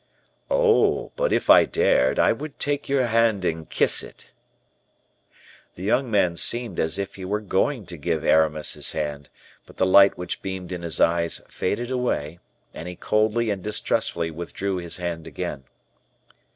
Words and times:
"Oh, 0.49 1.11
but 1.15 1.31
if 1.31 1.47
I 1.47 1.63
dared, 1.65 2.17
I 2.17 2.31
would 2.31 2.57
take 2.57 2.89
your 2.89 3.05
hand 3.05 3.45
and 3.45 3.69
kiss 3.69 4.01
it!" 4.01 4.33
The 5.75 5.83
young 5.83 6.09
man 6.09 6.37
seemed 6.37 6.79
as 6.79 6.97
if 6.97 7.13
he 7.13 7.23
were 7.23 7.39
going 7.39 7.85
to 7.85 7.97
give 7.97 8.23
Aramis 8.25 8.73
his 8.73 8.93
hand; 8.93 9.29
but 9.67 9.77
the 9.77 9.85
light 9.85 10.17
which 10.17 10.41
beamed 10.41 10.71
in 10.71 10.81
his 10.81 10.99
eyes 10.99 11.39
faded 11.47 11.91
away, 11.91 12.39
and 12.73 12.87
he 12.87 12.95
coldly 12.95 13.51
and 13.51 13.61
distrustfully 13.63 14.31
withdrew 14.31 14.77
his 14.77 14.97
hand 14.97 15.27
again. 15.27 15.65